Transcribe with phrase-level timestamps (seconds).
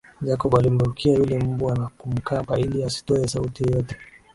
[0.21, 3.95] Jacob alimrukia yule mbwa na kumkaba ili asitoe sauti yoyote